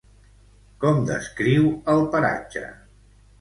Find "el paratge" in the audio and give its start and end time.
1.93-2.65